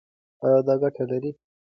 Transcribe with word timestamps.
ایا 0.43 0.59
دا 0.67 0.73
ګټه 0.81 1.03
لري؟ 1.11 1.31